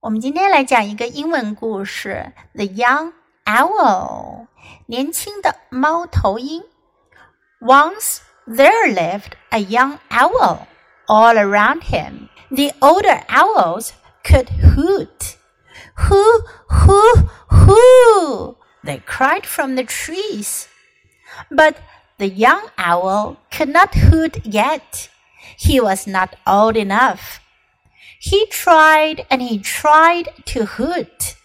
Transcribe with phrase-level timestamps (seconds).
[0.00, 3.12] 我们今天来讲一个英文故事，《The Young
[3.44, 4.46] Owl》
[4.86, 6.62] 年轻的猫头鹰。
[7.60, 10.68] Once there lived a young owl.
[11.08, 13.90] All around him, the older owls
[14.22, 15.34] could hoot.
[15.96, 18.56] Hoo, hoo, hoo!
[18.84, 20.66] They cried from the trees.
[21.50, 21.74] But
[22.18, 25.08] the young owl could not hoot yet.
[25.56, 27.40] He was not old enough
[28.20, 31.36] he tried and he tried to hoot.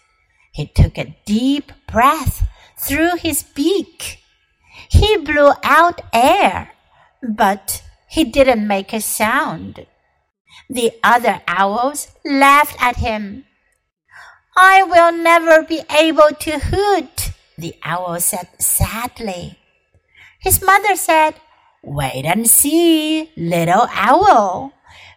[0.52, 2.46] He took a deep breath
[2.78, 4.18] through his beak.
[4.88, 6.72] He blew out air,
[7.22, 9.86] but he didn't make a sound.
[10.68, 13.44] The other owls laughed at him.
[14.56, 19.58] I will never be able to hoot, the owl said sadly.
[20.40, 21.34] His mother said,
[21.82, 24.72] Wait and see, little owl.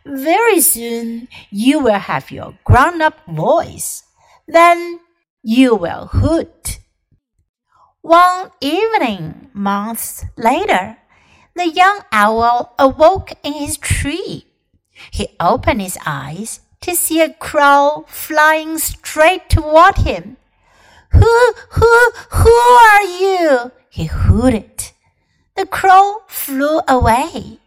[0.08, 4.04] Very soon you will have your grown up voice.
[4.48, 5.02] Then
[5.44, 6.80] you will hoot.
[8.02, 10.98] One evening, months later,
[11.56, 14.46] the young owl awoke in his tree.
[15.12, 20.38] He opened his eyes to see a crow flying straight toward him.
[21.12, 23.72] Who, who, who are you?
[23.90, 24.92] He hooted.
[25.58, 27.60] The crow flew away.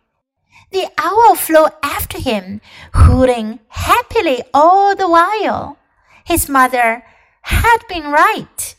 [0.71, 2.61] The owl flew after him,
[2.93, 5.77] hooting happily all the while.
[6.25, 7.03] His mother
[7.43, 8.75] had been right.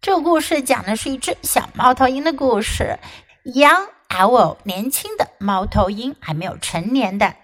[0.00, 3.00] 这个故事讲的是一只小猫头鹰的故事。
[3.44, 7.34] Young owl，年轻的猫头鹰，还没有成年的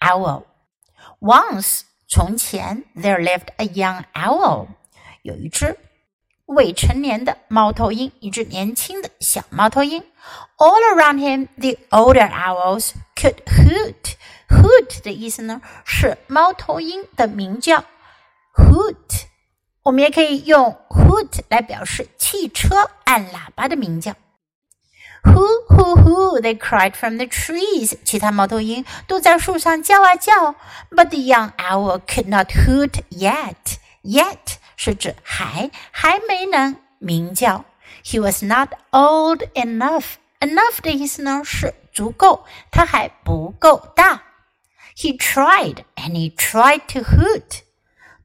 [0.00, 0.44] owl。
[1.20, 4.66] Once，从前，there lived a young owl，
[5.22, 5.78] 有一只
[6.50, 10.02] 未成年的猫头鹰，一只年轻的小猫头鹰。
[10.58, 14.16] All around him, the older owls could hoot.
[14.48, 17.84] Hoot 的意思呢是猫头鹰的鸣叫。
[18.56, 19.26] Hoot，
[19.84, 24.14] 我们也可以用 hoot 来表示汽车按喇叭的鸣叫。
[25.22, 26.40] Hoo hoo hoo!
[26.40, 27.96] They cried from the trees.
[28.04, 30.56] 其他猫头鹰都在树上叫啊叫。
[30.90, 33.78] But the young owl could not hoot yet.
[34.02, 37.66] Yet 是指还还没能鸣叫。
[38.02, 40.14] He was not old enough.
[40.38, 44.22] Enough 的意思呢是足够，他还不够大。
[44.96, 47.60] He tried and he tried to hoot.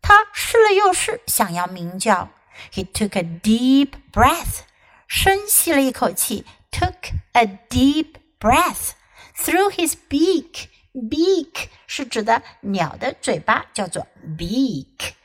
[0.01, 2.29] 他试了又试，想要鸣叫。
[2.71, 4.61] He took a deep breath.
[5.09, 8.91] 深吸了一口气，took a deep breath
[9.37, 10.67] through his beak.
[10.93, 15.15] Beak 是指的鸟的嘴巴，叫做 beak。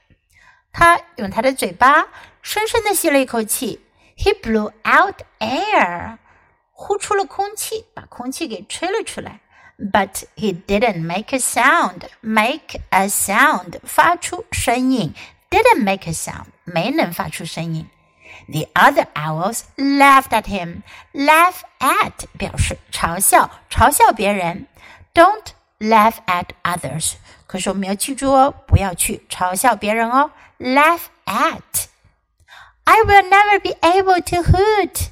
[0.72, 2.08] 他用他的嘴巴
[2.42, 3.84] 深深的吸了一口气。
[4.16, 6.18] He blew out air，
[6.72, 9.40] 呼出了空气，把空气给吹了出来。
[9.78, 12.02] But he didn't make a sound.
[12.20, 15.14] Make a sound，发出声音。
[15.48, 17.88] Didn't make a sound，没能发出声音。
[18.48, 20.82] The other owls laughed at him.
[21.12, 24.66] Laugh at 表示嘲笑，嘲笑别人。
[25.14, 25.46] Don't
[25.80, 27.14] laugh at others。
[27.48, 30.30] 可是我们要记住哦，不要去嘲笑别人哦。
[30.58, 35.08] Laugh I will never be able to hoot.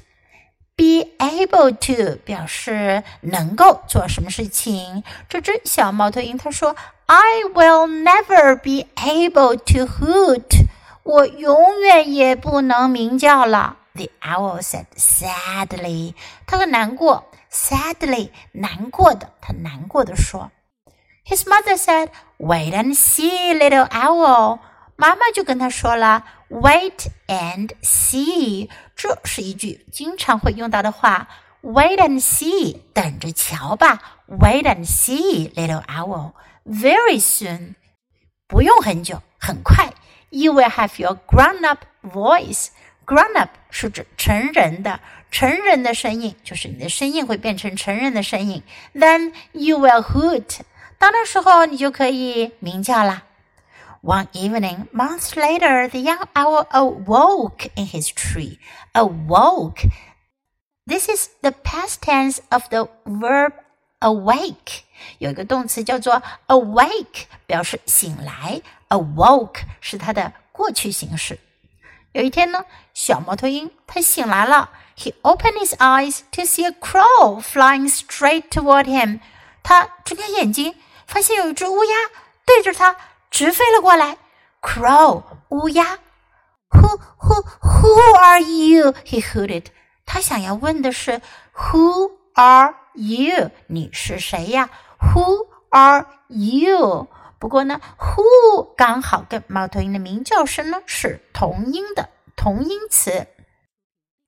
[0.75, 5.03] Be able to 表示能够做什么事情。
[5.27, 6.75] 这只小猫头鹰它说
[7.07, 10.67] ：“I will never be able to hoot。”
[11.03, 13.77] 我永远也不能鸣叫了。
[13.95, 16.13] The owl said sadly.
[16.45, 17.25] 它很难过。
[17.51, 19.31] Sadly，难过的。
[19.41, 20.51] 它难过的说。
[21.25, 24.59] his mother said, "Wait and see, little owl."
[24.95, 31.27] 妈妈就跟他说了，"Wait and see." 这是一句经常会用到的话。
[31.61, 34.19] "Wait and see." 等着瞧吧。
[34.27, 36.33] "Wait and see, little owl."
[36.65, 37.75] Very soon.
[38.47, 39.93] 不用很久，很快。
[40.29, 42.67] You will have your grown-up voice.
[43.05, 44.99] Grown-up 是指成人的，
[45.31, 48.61] 成人的声音就是你的声音会变成成人的声音。
[48.93, 50.59] Then you will hoot
[50.99, 53.23] 到那时候你就可以鸣叫啦。
[54.01, 58.59] One evening, months later, the young owl awoke in his tree.
[58.93, 59.89] Awoke.
[60.85, 63.53] This is the past tense of the verb
[63.99, 64.81] awake
[65.17, 71.39] 有一个动词叫做 awake，表示醒来，awoke 是它的过去形式。
[72.13, 79.19] 有一天呢，小猫头鹰它醒来了，He opened his eyes to see a crow flying straight toward him。
[79.61, 80.73] 他睁开眼睛
[81.09, 81.95] 发现有一只乌鸦
[82.45, 82.95] 对着他。
[83.31, 84.17] 直飞了过来。
[84.61, 85.99] Crow 乌鸦
[86.71, 88.93] ，Who who who are you?
[89.05, 89.65] He hooted.
[90.05, 91.21] 他想要问的是
[91.53, 93.51] Who are you?
[93.67, 94.69] 你是谁呀
[94.99, 97.07] ？Who are you?
[97.37, 103.27] 不过呢，who 刚好跟猫头鹰的鸣叫声呢是同音的同音词，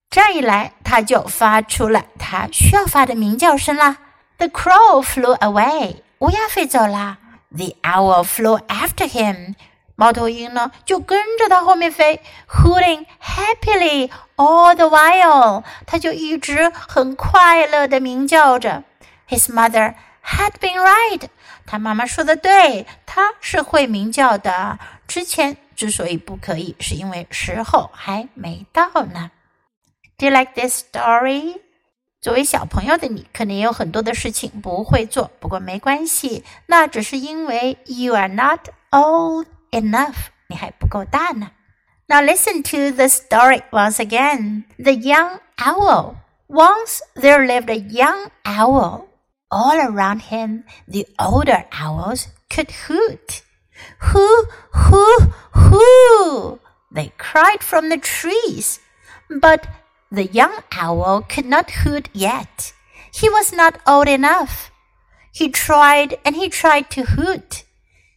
[0.09, 3.97] 这样一来，它就发出了它需要发的鸣叫声啦。
[4.37, 7.17] The crow flew away，乌鸦飞走啦。
[7.49, 9.55] The owl flew after him，
[9.95, 18.83] 猫头鹰呢就跟着它后面飞，hooting happily all the while，它就一直很快乐的鸣叫着。
[19.27, 21.23] His mother had been right，
[21.65, 24.77] 他妈妈说的对，他是会鸣叫的。
[25.07, 29.31] 之前之所以不可以，是因为时候还没到呢。
[30.19, 31.59] Do you like this story？
[32.21, 41.49] 作为小朋友的你，可能也有很多的事情不会做，不过没关系，那只是因为 you are not old enough，你还不够大呢。
[42.05, 44.65] Now listen to the story once again.
[44.77, 46.17] The young owl.
[46.47, 49.07] Once there lived a young owl.
[49.49, 53.41] All around him, the older owls could hoot.
[53.99, 56.59] Hoo, hoo, hoo!
[56.93, 58.79] They cried from the trees.
[59.27, 59.65] But
[60.11, 62.73] the young owl could not hoot yet.
[63.13, 64.71] He was not old enough.
[65.33, 67.63] He tried and he tried to hoot.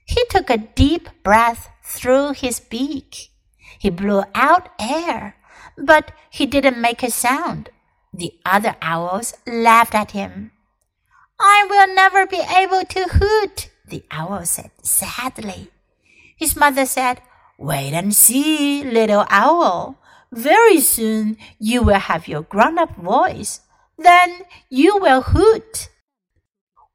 [0.04, 3.30] He took a deep breath through his beak.
[3.78, 5.36] He blew out air,
[5.78, 7.70] but he didn't make a sound.
[8.12, 10.50] The other owls laughed at him.
[11.38, 15.70] I will never be able to hoot, the owl said sadly.
[16.36, 17.20] His mother said,
[17.58, 19.98] Wait and see, little owl.
[20.34, 23.60] Very soon you will have your grown up voice.
[23.96, 25.88] Then you will hoot.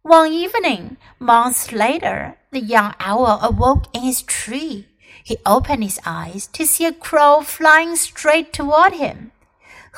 [0.01, 4.87] One evening, months later, the young owl awoke in his tree.
[5.23, 9.31] He opened his eyes to see a crow flying straight toward him.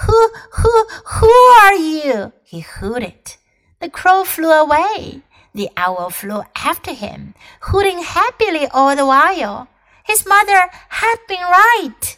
[0.06, 1.34] Who, who, who
[1.66, 2.34] are you?
[2.44, 3.38] he hooted.
[3.80, 5.24] The crow flew away.
[5.56, 9.68] The owl flew after him, hooting happily all the while.
[10.04, 12.18] His mother had been right